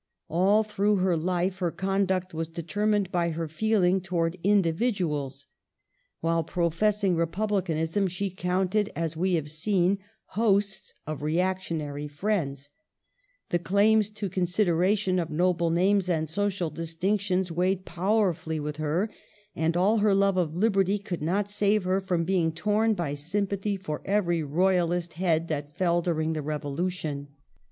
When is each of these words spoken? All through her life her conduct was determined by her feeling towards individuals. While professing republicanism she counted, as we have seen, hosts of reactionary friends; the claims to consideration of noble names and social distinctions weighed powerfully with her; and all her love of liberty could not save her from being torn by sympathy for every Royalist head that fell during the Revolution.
All 0.29 0.63
through 0.63 0.95
her 0.95 1.15
life 1.15 1.59
her 1.59 1.69
conduct 1.69 2.33
was 2.33 2.47
determined 2.47 3.11
by 3.11 3.29
her 3.29 3.47
feeling 3.47 4.01
towards 4.01 4.35
individuals. 4.43 5.45
While 6.21 6.43
professing 6.43 7.15
republicanism 7.15 8.07
she 8.07 8.31
counted, 8.31 8.89
as 8.95 9.15
we 9.15 9.35
have 9.35 9.51
seen, 9.51 9.99
hosts 10.29 10.95
of 11.05 11.21
reactionary 11.21 12.07
friends; 12.07 12.71
the 13.49 13.59
claims 13.59 14.09
to 14.09 14.27
consideration 14.27 15.19
of 15.19 15.29
noble 15.29 15.69
names 15.69 16.09
and 16.09 16.27
social 16.27 16.71
distinctions 16.71 17.51
weighed 17.51 17.85
powerfully 17.85 18.59
with 18.59 18.77
her; 18.77 19.07
and 19.55 19.77
all 19.77 19.99
her 19.99 20.15
love 20.15 20.35
of 20.35 20.55
liberty 20.55 20.97
could 20.97 21.21
not 21.21 21.47
save 21.47 21.83
her 21.83 22.01
from 22.01 22.23
being 22.23 22.51
torn 22.51 22.95
by 22.95 23.13
sympathy 23.13 23.77
for 23.77 24.01
every 24.05 24.41
Royalist 24.41 25.13
head 25.13 25.47
that 25.49 25.77
fell 25.77 26.01
during 26.01 26.33
the 26.33 26.41
Revolution. 26.41 27.27